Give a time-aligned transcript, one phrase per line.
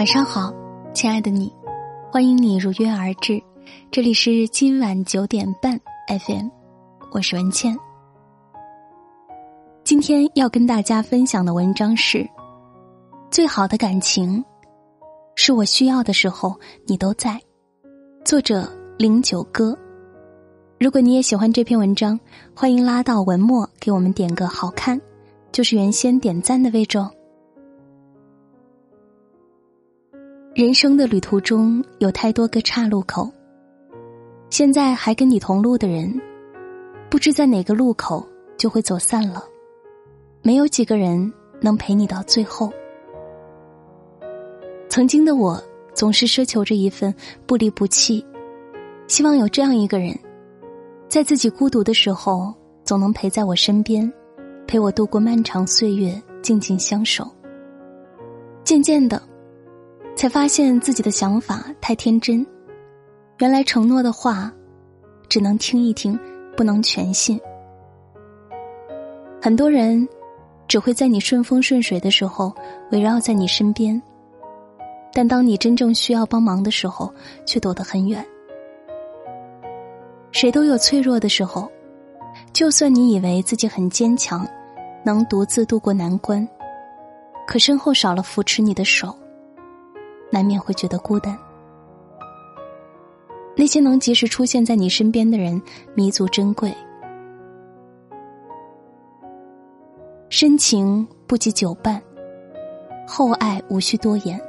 [0.00, 0.50] 晚上好，
[0.94, 1.52] 亲爱的你，
[2.10, 3.38] 欢迎你如约而至，
[3.90, 6.48] 这里是今晚九点半 FM，
[7.12, 7.76] 我是文倩。
[9.84, 12.26] 今天要跟大家分享的文章是：
[13.30, 14.42] 最好的感情，
[15.36, 17.38] 是我需要的时候你都在。
[18.24, 19.78] 作者零九哥。
[20.78, 22.18] 如果你也喜欢这篇文章，
[22.56, 24.98] 欢迎拉到文末给我们点个好看，
[25.52, 27.10] 就是原先点赞的位置哦。
[30.60, 33.32] 人生的旅途中有太多个岔路口，
[34.50, 36.20] 现在还跟你同路的人，
[37.08, 38.22] 不知在哪个路口
[38.58, 39.42] 就会走散了，
[40.42, 41.32] 没有几个人
[41.62, 42.70] 能陪你到最后。
[44.90, 45.58] 曾经的我
[45.94, 47.14] 总是奢求着一份
[47.46, 48.22] 不离不弃，
[49.06, 50.14] 希望有这样一个人。
[51.08, 52.52] 在自己孤独的时候，
[52.84, 54.12] 总能陪在我身边，
[54.66, 57.26] 陪我度过漫长岁月，静静相守。
[58.62, 59.22] 渐渐的，
[60.20, 62.46] 才发现自己的想法太天真。
[63.38, 64.52] 原来承诺的话，
[65.30, 66.20] 只能听一听，
[66.54, 67.40] 不能全信。
[69.40, 70.06] 很多人
[70.68, 72.54] 只会在你顺风顺水的时候
[72.92, 73.98] 围绕在你身边，
[75.10, 77.10] 但当你真正需要帮忙的时候，
[77.46, 78.22] 却躲得很远。
[80.32, 81.66] 谁都有脆弱的时候，
[82.52, 84.46] 就算你以为自己很坚强，
[85.02, 86.46] 能独自度过难关，
[87.46, 89.16] 可身后少了扶持你的手，
[90.30, 91.36] 难免会觉得孤单。
[93.56, 95.60] 那些能及时出现在你身边的人，
[95.94, 96.74] 弥足珍贵。
[100.28, 102.00] 深情不及久伴，
[103.06, 104.40] 厚爱无需多言。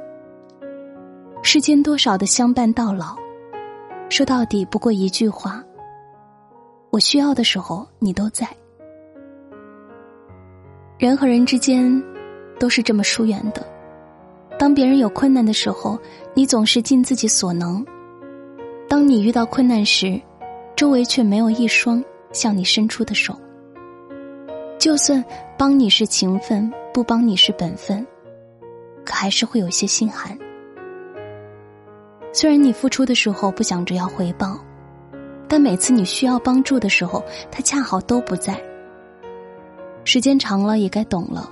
[1.42, 3.16] 世间多少的相伴到老，
[4.08, 5.62] 说到底不过一句话。
[6.90, 8.46] 我需要的时候，你都在。
[10.98, 12.02] 人和人之间
[12.60, 13.66] 都是这么疏远的。
[14.62, 15.98] 当别人有困难的时候，
[16.34, 17.84] 你总是尽自己所能；
[18.88, 20.22] 当你遇到困难时，
[20.76, 22.00] 周围却没有一双
[22.30, 23.36] 向你伸出的手。
[24.78, 25.24] 就算
[25.58, 28.06] 帮你是情分，不帮你是本分，
[29.04, 30.38] 可还是会有些心寒。
[32.32, 34.56] 虽然你付出的时候不想着要回报。
[35.48, 37.20] 但每次你需要帮助的时候，
[37.50, 38.62] 他恰好都不在。
[40.04, 41.50] 时间长了也该懂了，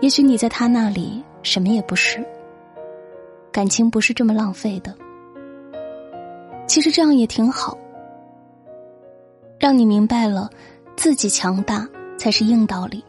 [0.00, 2.26] 也许你在他那里什么也不是。
[3.52, 4.92] 感情不是这么浪费的。
[6.66, 7.78] 其实这样也挺好，
[9.60, 10.50] 让你明白了，
[10.96, 11.88] 自己强大
[12.18, 13.04] 才是硬道理。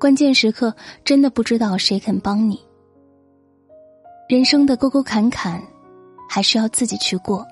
[0.00, 0.74] 关键时刻
[1.04, 2.60] 真的不知道谁肯帮你。
[4.28, 5.62] 人生的沟沟坎坎，
[6.28, 7.46] 还是要自己去过。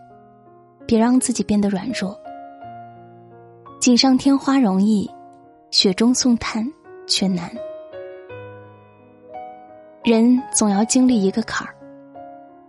[0.85, 2.19] 别让自己变得软弱。
[3.81, 5.09] 锦上添花容易，
[5.71, 6.69] 雪中送炭
[7.07, 7.49] 却难。
[10.05, 11.73] 人总要经历一个坎儿，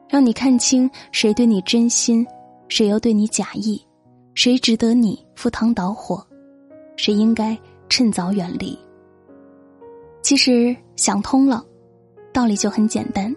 [0.08, 2.24] 让你看清谁对你真心，
[2.68, 3.82] 谁又对你假意，
[4.36, 6.24] 谁值得你赴汤蹈火，
[6.96, 7.58] 谁应该
[7.90, 8.78] 趁早远离。
[10.22, 11.66] 其实想通了，
[12.32, 13.36] 道理就很简单。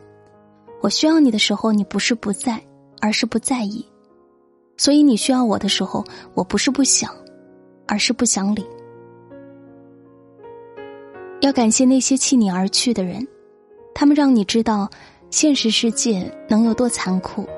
[0.83, 2.61] 我需要你的时候，你不是不在，
[3.01, 3.83] 而是不在意。
[4.77, 6.05] 所以你需要我的时候，
[6.35, 7.11] 我不是不想，
[7.89, 8.63] 而是不想理。
[11.41, 13.27] 要感谢那些弃你而去的人，
[13.99, 14.87] 他们让你知道
[15.31, 17.49] 现实世界能有多残酷。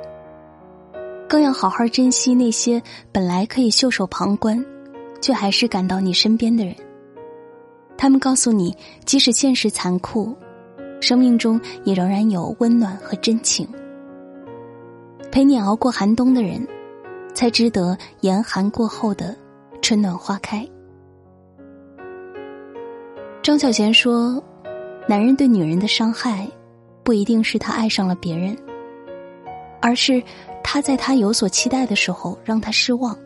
[1.28, 4.64] 更要好好珍惜那些本来可以袖手旁观，
[5.20, 6.72] 却还是赶到你身边的人。
[7.96, 8.72] 他们告诉你，
[9.04, 10.32] 即使现实残酷，
[11.00, 13.68] 生命中也仍然有温暖和真情。
[15.32, 16.64] 陪你熬过寒冬的人。
[17.34, 19.36] 才值得严寒过后的
[19.80, 20.68] 春暖花开。
[23.42, 24.42] 张小娴说
[25.08, 26.46] ：“男人对女人的伤害，
[27.02, 28.54] 不一定是他爱上了别人，
[29.80, 30.22] 而是
[30.62, 33.16] 他在他有所期待的时候让他失望，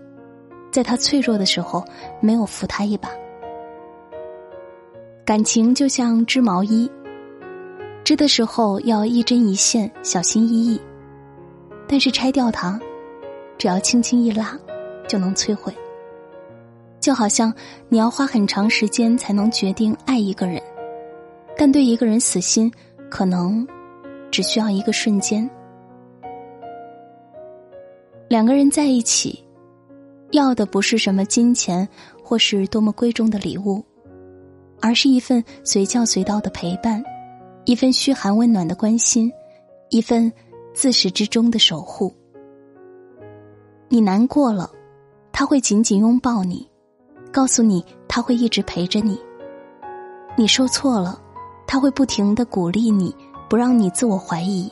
[0.71, 1.85] 在他脆弱的时候
[2.21, 3.11] 没有扶他一把。
[5.25, 6.89] 感情就像织毛衣，
[8.05, 10.81] 织的时候要一针一线，小心翼翼，
[11.89, 12.79] 但是拆掉它。”
[13.59, 14.57] 只要轻轻一拉，
[15.09, 15.73] 就能摧毁。
[17.01, 17.53] 就好像
[17.89, 20.63] 你要花很长时间才能决定爱一个人，
[21.65, 22.69] 但对一个人死心，
[23.09, 23.65] 可能
[24.33, 25.49] 只需要一个瞬间。
[28.27, 29.45] 两个人在一起，
[30.33, 31.89] 要的不是什么金钱
[32.21, 33.81] 或是多么贵重的礼物，
[34.81, 37.01] 而是一份随叫随到的陪伴，
[37.65, 39.33] 一份嘘寒问暖的关心，
[39.91, 40.33] 一份
[40.75, 42.13] 自始至终的守护。
[43.89, 44.69] 你难过了，
[45.31, 46.69] 他会紧紧拥抱你，
[47.33, 49.17] 告诉你他会一直陪着你。
[50.37, 51.22] 你受挫了，
[51.73, 53.17] 他会不停的鼓励你，
[53.49, 54.71] 不让你自我怀疑。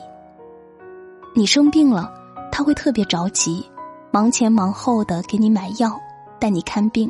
[1.33, 2.13] 你生病了，
[2.51, 3.65] 他会特别着急，
[4.11, 5.99] 忙前忙后的给你买药，
[6.39, 7.09] 带你看病。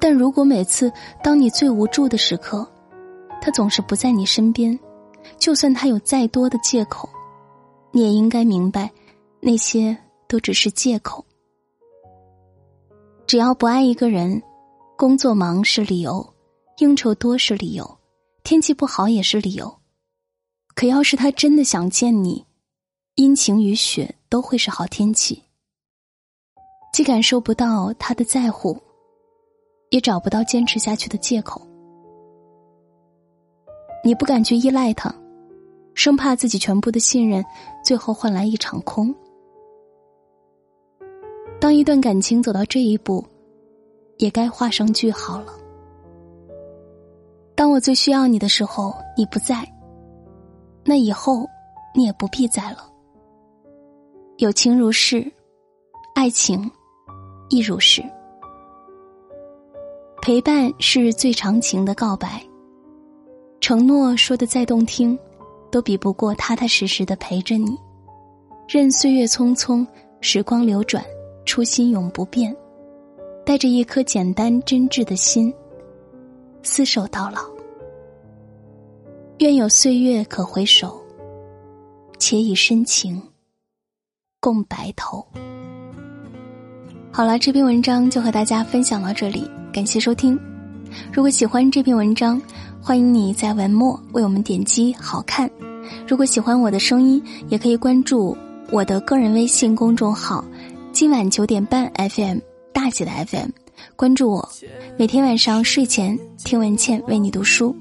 [0.00, 0.90] 但如果每次
[1.22, 2.66] 当你最无助的时刻，
[3.42, 4.80] 他总是不在你身边，
[5.36, 7.06] 就算他有再多的借口，
[7.90, 8.90] 你也应该明白，
[9.40, 9.94] 那些
[10.26, 11.22] 都只是借口。
[13.26, 14.42] 只要不爱一个人，
[14.96, 16.26] 工作忙是理由，
[16.78, 17.98] 应酬多是理由，
[18.42, 19.80] 天气不好也是理由。
[20.74, 22.44] 可要是他真的想见你，
[23.14, 25.42] 阴晴雨雪都会是好天气。
[26.92, 28.80] 既感受不到他的在乎。
[29.90, 31.64] 也找不到坚持下去的借口。
[34.02, 35.14] 你不敢去依赖他，
[35.94, 37.44] 生怕自己全部的信任
[37.84, 39.14] 最后换来一场空。
[41.60, 43.24] 当一段感情走到这一步，
[44.18, 45.54] 也该画上句号了。
[47.74, 49.68] 我最需要你的时候，你不在，
[50.84, 51.44] 那以后
[51.92, 52.88] 你也不必在了。
[54.36, 55.28] 友情如是，
[56.14, 56.70] 爱情
[57.48, 58.00] 亦如是。
[60.22, 62.40] 陪伴是最长情的告白，
[63.60, 65.18] 承诺说的再动听，
[65.72, 67.76] 都比不过踏踏实实的陪着你。
[68.68, 69.84] 任岁月匆匆，
[70.20, 71.04] 时光流转，
[71.44, 72.56] 初心永不变。
[73.44, 75.52] 带着一颗简单真挚的心，
[76.62, 77.52] 厮守到老。
[79.38, 80.96] 愿有岁月可回首，
[82.20, 83.20] 且以深情
[84.38, 85.26] 共白头。
[87.10, 89.50] 好了，这篇文章就和大家分享到这里。
[89.72, 90.38] 感谢收听，
[91.12, 92.40] 如果喜欢这篇文章，
[92.80, 95.50] 欢迎你在文末为我们点击“好看”。
[96.06, 98.36] 如果喜欢我的声音，也可以关注
[98.70, 100.44] 我的个人微信公众号
[100.92, 102.38] “今晚九点半 FM
[102.72, 103.48] 大姐的 FM”，
[103.96, 104.48] 关注我，
[104.96, 107.76] 每天晚上睡前听文倩为你读书。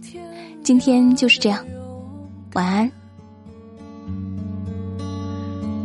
[0.64, 1.62] 今天就是这样，
[2.54, 2.90] 晚安。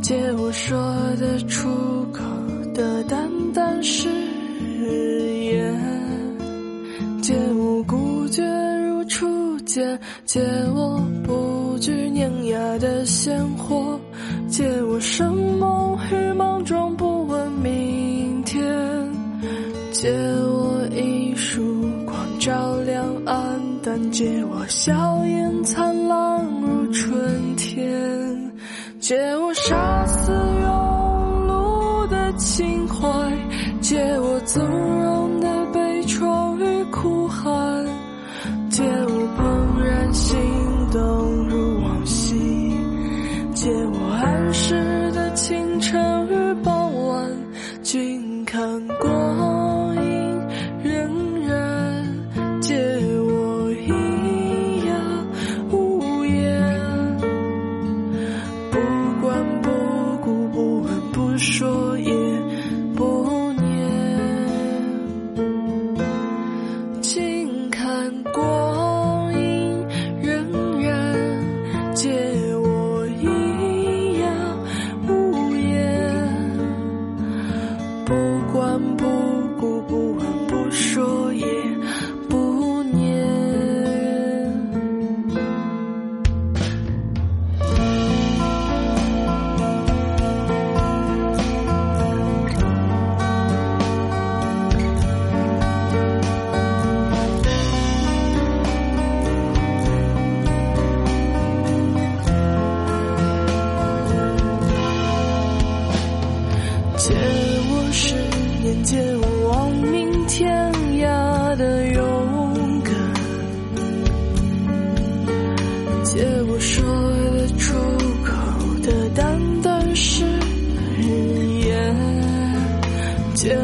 [0.00, 0.78] 借我说
[1.16, 1.68] 的出
[2.12, 2.22] 口
[2.72, 4.08] 的淡淡誓
[5.46, 5.74] 言。
[7.20, 8.44] 借我孤绝
[8.86, 10.40] 如初见，借
[10.72, 13.98] 我不惧碾压的鲜活，
[14.48, 17.17] 借我生猛与莽撞，不
[24.18, 25.17] 借我笑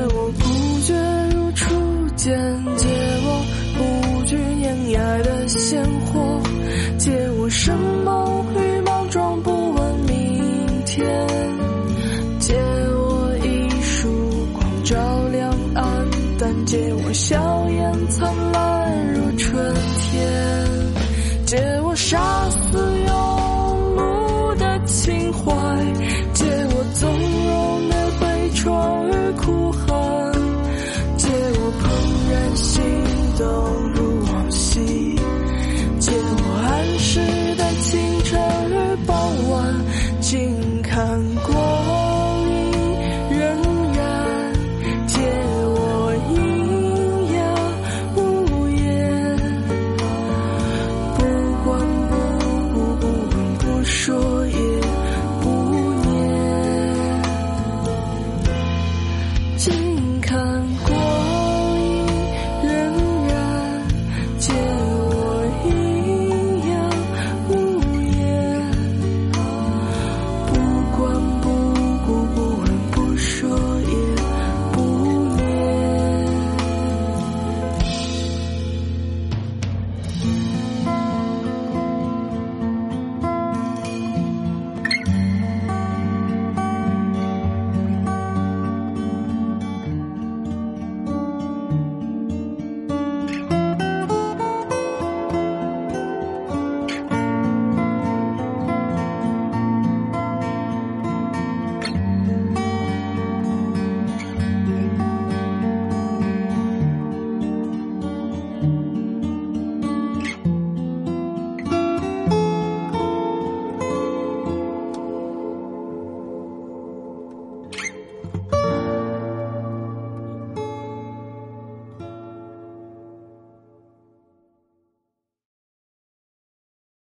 [0.08, 0.94] 我不觉
[1.34, 2.36] 如初见，
[2.76, 2.88] 借
[3.24, 3.44] 我
[3.76, 6.42] 不惧碾压的鲜活，
[6.98, 11.06] 借我生猛与莽撞，不问明天，
[12.38, 14.96] 借我一束光照
[15.32, 19.74] 亮暗淡，借我笑颜灿烂如春
[20.10, 22.83] 天，借我杀死。